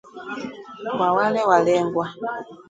Kwa 0.97 1.11
wale 1.13 1.41
walengwa 1.49 2.13